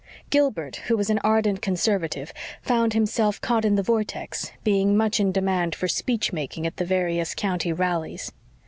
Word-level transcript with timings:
Gilbert, 0.31 0.77
who 0.87 0.97
was 0.97 1.11
an 1.11 1.19
ardent 1.19 1.61
Conservative, 1.61 2.33
found 2.63 2.93
himself 2.93 3.39
caught 3.39 3.63
in 3.63 3.75
the 3.75 3.83
vortex, 3.83 4.51
being 4.63 4.97
much 4.97 5.19
in 5.19 5.31
demand 5.31 5.75
for 5.75 5.87
speech 5.87 6.33
making 6.33 6.65
at 6.65 6.77
the 6.77 6.85
various 6.85 7.35
county 7.35 7.71
rallies. 7.71 8.31